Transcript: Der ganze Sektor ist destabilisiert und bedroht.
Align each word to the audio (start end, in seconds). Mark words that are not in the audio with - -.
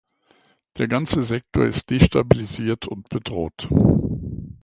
Der 0.79 0.87
ganze 0.87 1.21
Sektor 1.21 1.63
ist 1.63 1.91
destabilisiert 1.91 2.87
und 2.87 3.07
bedroht. 3.09 3.69